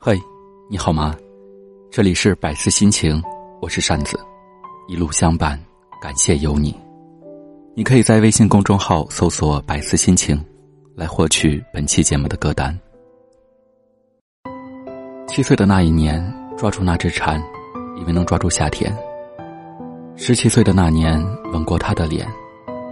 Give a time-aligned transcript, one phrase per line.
[0.00, 0.16] 嘿，
[0.70, 1.12] 你好吗？
[1.90, 3.20] 这里是百思心情，
[3.60, 4.16] 我是扇子，
[4.86, 5.58] 一路相伴，
[6.00, 6.72] 感谢有你。
[7.74, 10.40] 你可以在微信公众号搜索“百思心情”，
[10.94, 12.78] 来获取本期节目的歌单。
[15.26, 16.24] 七岁的那一年，
[16.56, 17.42] 抓住那只蝉，
[17.96, 18.92] 以为能抓住夏天；
[20.14, 21.20] 十七岁的那年，
[21.52, 22.24] 吻过他的脸，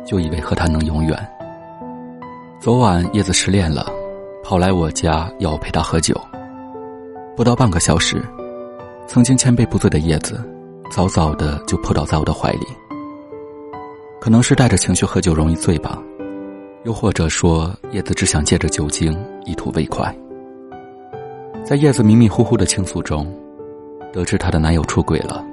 [0.05, 1.17] 就以为和他能永远。
[2.59, 3.89] 昨晚叶子失恋了，
[4.43, 6.21] 跑来我家要我陪他喝酒。
[7.37, 8.25] 不到半个小时，
[9.07, 10.43] 曾经千杯不醉的叶子，
[10.91, 12.67] 早早的就扑倒在我的怀里。
[14.19, 16.03] 可能是带着情绪喝酒容易醉吧，
[16.85, 20.17] 又或者说叶子只想借着酒精一吐为快。
[21.63, 23.31] 在叶子迷迷糊糊的倾诉中，
[24.15, 25.45] 得知她的男友出轨了。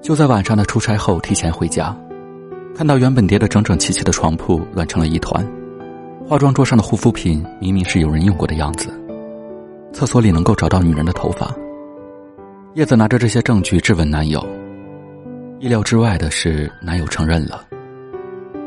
[0.00, 1.92] 就在晚上的出差后提前回家，
[2.72, 5.44] 看到原本叠得整整齐齐的床铺乱成了一团，
[6.24, 8.88] 化妆桌上的护肤品明明是有人用过的样子。
[9.94, 11.54] 厕所里能够找到女人的头发。
[12.74, 14.44] 叶子拿着这些证据质问男友。
[15.60, 17.64] 意料之外的是，男友承认了。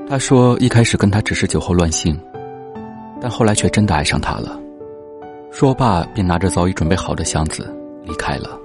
[0.09, 2.17] 他说一开始跟他只是酒后乱性，
[3.21, 4.57] 但后来却真的爱上她了。
[5.51, 7.69] 说罢，便拿着早已准备好的箱子
[8.05, 8.57] 离开了。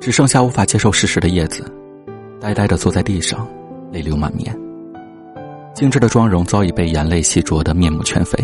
[0.00, 1.64] 只剩下无法接受事实的叶子，
[2.40, 3.46] 呆呆的坐在地上，
[3.92, 4.52] 泪流满面。
[5.74, 8.36] 精致的妆容早已被眼泪洗濯得面目全非。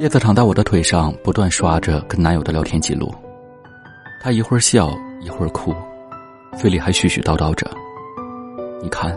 [0.00, 3.14] 叶子躺在我的腿上，不断刷着跟男友的聊天记录。
[4.22, 5.74] 他一会儿笑，一会儿哭，
[6.56, 7.70] 嘴里还絮絮叨叨着
[8.80, 9.14] ：“你看，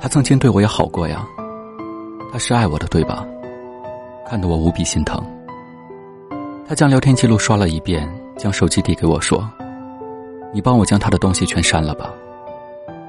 [0.00, 1.28] 他曾经对我也好过呀，
[2.32, 3.22] 他是爱我的，对吧？”
[4.26, 5.22] 看得我无比心疼。
[6.66, 9.46] 他将聊天记录刷了一遍，将手机递给我说
[10.54, 12.10] ：“你帮我将他的东西全删了吧，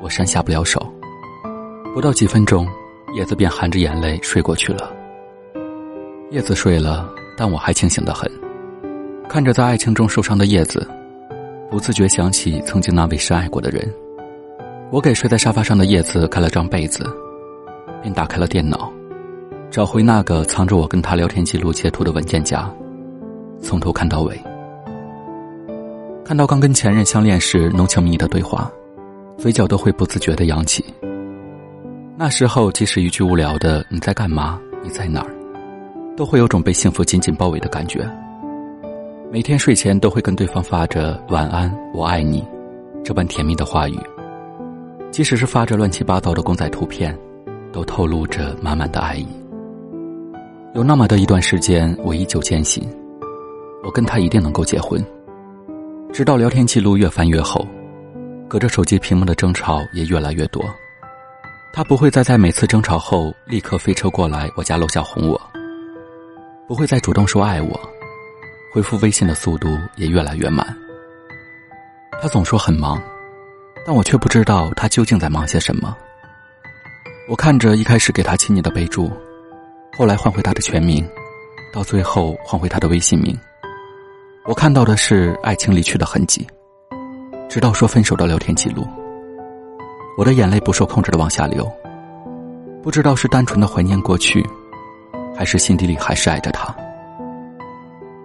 [0.01, 0.85] 我删下不了手。”
[1.95, 2.67] 不到几分钟，
[3.15, 4.91] 叶子便含着眼泪睡过去了。
[6.33, 8.27] 叶子睡了，但我还清醒的很。
[9.29, 10.89] 看着在爱情中受伤的叶子，
[11.69, 13.87] 不自觉想起曾经那位深爱过的人。
[14.89, 17.05] 我给睡在沙发上的叶子盖了张被子，
[18.01, 18.91] 便打开了电脑，
[19.69, 22.67] 找回那个藏着我跟他聊天记录截图的文件夹，
[23.61, 24.35] 从头看到尾。
[26.25, 28.71] 看到刚跟前任相恋时浓情蜜意的对话，
[29.37, 30.83] 嘴角都会不自觉的扬起。
[32.17, 34.59] 那时候，即使一句无聊的“你在干嘛？
[34.81, 35.29] 你在哪儿？”
[36.15, 38.07] 都会有种被幸福紧紧包围的感觉。
[39.31, 42.45] 每天睡前都会跟对方发着“晚安，我爱你”
[43.03, 43.97] 这般甜蜜的话语，
[45.11, 47.17] 即使是发着乱七八糟的公仔图片，
[47.71, 49.27] 都透露着满满的爱意。
[50.75, 52.87] 有那么的一段时间，我依旧坚信，
[53.83, 55.03] 我跟他一定能够结婚。
[56.11, 57.65] 直到聊天记录越翻越厚，
[58.47, 60.63] 隔着手机屏幕的争吵也越来越多。
[61.73, 65.41] 他不会再在每次争吵后立刻飞车过来我家楼下哄我。
[66.65, 67.79] 不会再主动说爱我，
[68.73, 70.65] 回复微信的速度也越来越慢。
[72.21, 73.01] 他总说很忙，
[73.85, 75.95] 但我却不知道他究竟在忙些什么。
[77.27, 79.11] 我看着一开始给他亲昵的备注，
[79.97, 81.05] 后来换回他的全名，
[81.73, 83.37] 到最后换回他的微信名。
[84.45, 86.47] 我看到的是爱情离去的痕迹，
[87.49, 88.87] 直到说分手的聊天记录。
[90.17, 91.69] 我的眼泪不受控制的往下流，
[92.81, 94.45] 不知道是单纯的怀念过去。
[95.35, 96.75] 还是心底里还是爱着他。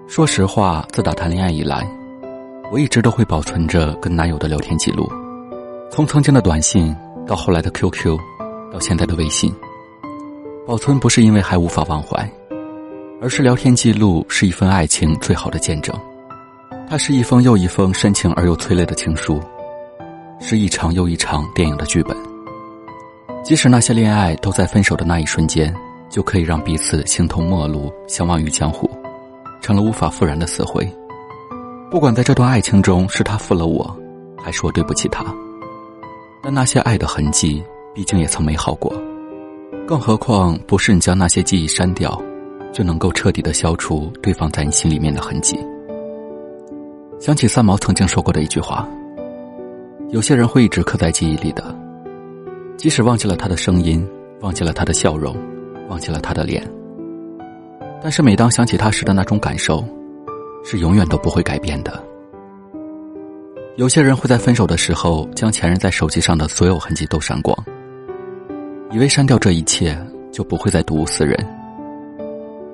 [0.06, 1.86] 说实话，自打谈恋爱以来，
[2.72, 5.10] 我一直都会保存着跟男友的聊天记录，
[5.90, 6.94] 从曾经的短信
[7.26, 8.16] 到后来的 QQ，
[8.72, 9.54] 到现在的微信。
[10.66, 12.30] 保存不是因为还无法忘怀，
[13.22, 15.94] 而是聊天记录是一份爱情最好的见证。
[16.88, 19.40] 它是一封又一封深情而又催泪的情书，
[20.40, 22.16] 是一场又一场电影的剧本。
[23.44, 25.74] 即使那些恋爱都在分手的那一瞬间。
[26.10, 28.88] 就可以让彼此形同陌路，相忘于江湖，
[29.60, 30.86] 成了无法复燃的死灰。
[31.90, 33.96] 不管在这段爱情中是他负了我，
[34.36, 35.24] 还是我对不起他，
[36.42, 37.62] 但那些爱的痕迹
[37.94, 38.92] 毕竟也曾美好过。
[39.86, 42.20] 更何况，不是你将那些记忆删掉，
[42.72, 45.58] 就能够彻底的消除对方在你心里面的痕迹。
[47.18, 48.88] 想起三毛曾经说过的一句话
[50.10, 51.74] ：“有些人会一直刻在记忆里的，
[52.76, 54.06] 即使忘记了他的声音，
[54.40, 55.34] 忘记了他的笑容。”
[55.88, 56.62] 忘记了他的脸，
[58.02, 59.84] 但是每当想起他时的那种感受，
[60.64, 62.02] 是永远都不会改变的。
[63.76, 67.56] 有些人会在分手的时候将前任在手机上的所有痕迹都删光，
[68.90, 69.96] 以为删掉这一切
[70.32, 71.36] 就不会再睹物思人。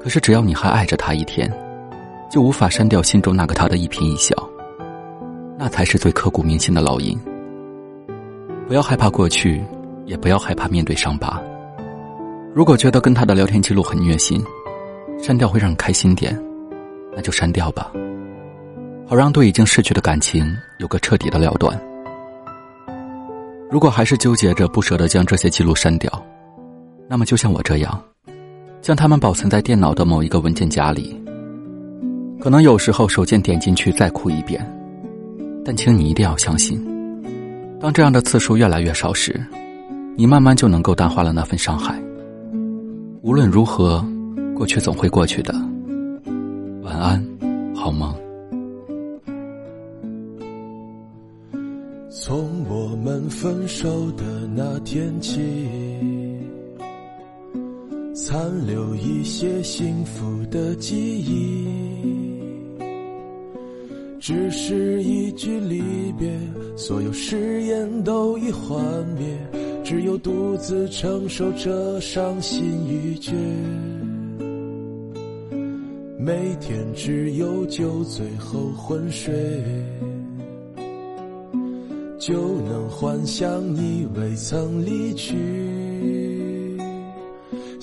[0.01, 1.51] 可是只要你还爱着他一天，
[2.31, 4.35] 就无法删掉心中那个他的一颦一笑，
[5.59, 7.19] 那才是最刻骨铭心的烙印。
[8.67, 9.63] 不要害怕过去，
[10.07, 11.41] 也不要害怕面对伤疤。
[12.55, 14.41] 如果觉得跟他的聊天记录很虐心，
[15.19, 16.41] 删掉会让你开心点，
[17.13, 17.91] 那就删掉吧，
[19.09, 21.77] 好让对已经逝去的感情有个彻底的了断。
[23.69, 26.25] 如果还是纠结着不舍得将这些记录删掉，
[27.09, 28.01] 那么就像我这样，
[28.81, 31.21] 将它们保存在电脑的某一个文件夹里。
[32.41, 34.65] 可能有时候手贱点进去再哭一遍，
[35.65, 36.81] 但请你一定要相信，
[37.81, 39.45] 当这样的次数越来越少时，
[40.15, 42.01] 你慢慢就能够淡化了那份伤害。
[43.25, 44.05] 无论如何，
[44.55, 45.55] 过去总会过去的。
[46.83, 47.27] 晚安，
[47.75, 48.15] 好梦。
[52.11, 55.41] 从我们分手的那天起，
[58.15, 61.67] 残留一些幸福的记忆。
[64.21, 66.31] 只是一句离别，
[66.77, 68.79] 所有誓言都已幻
[69.19, 69.35] 灭，
[69.85, 73.33] 只有独自承受着伤心欲绝。
[76.19, 79.63] 每天只有酒醉后昏睡，
[82.19, 86.34] 就能幻想你未曾离去。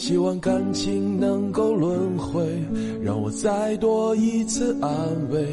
[0.01, 2.44] 希望感情能够轮回，
[3.03, 4.92] 让我再多一次安
[5.30, 5.45] 慰。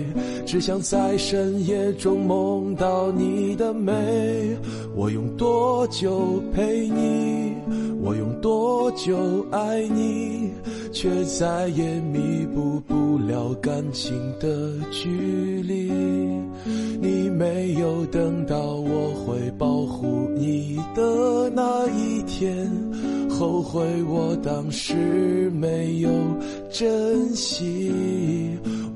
[0.47, 4.56] 只想在深夜中梦到你的美。
[4.97, 7.56] 我用多久陪你？
[8.00, 9.19] 我用多久
[9.50, 10.48] 爱你？
[10.93, 15.91] 却再也弥补不了感情的距离。
[17.00, 22.70] 你没有等到我会保护你的那一天。
[23.29, 26.11] 后悔我当时没有
[26.70, 27.93] 珍惜，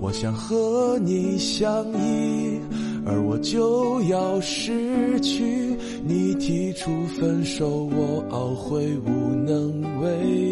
[0.01, 2.59] 我想和你相依，
[3.07, 5.77] 而我就要失去。
[6.05, 10.52] 你提出分手，我懊悔无能为。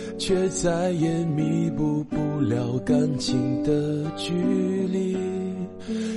[0.21, 4.31] 却再也弥补不了感情的距
[4.91, 5.17] 离。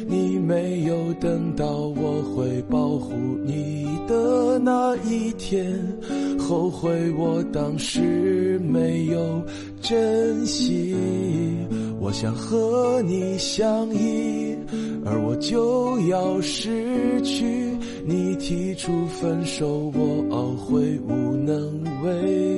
[0.06, 1.64] 你没有等到
[1.96, 3.14] 我会保护
[3.46, 5.74] 你的那一天，
[6.38, 9.42] 后悔我当时没有
[9.80, 10.94] 珍惜。
[11.98, 14.54] 我想和你相依，
[15.06, 17.70] 而我就要失去。
[18.06, 22.53] 你提出分手，我懊悔无能为力。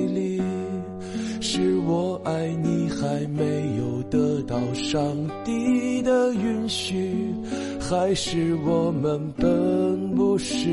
[4.57, 4.99] 到上
[5.45, 7.31] 帝的允许，
[7.79, 10.65] 还是我们本不是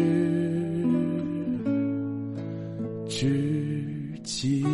[3.06, 3.28] 知
[4.22, 4.64] 己？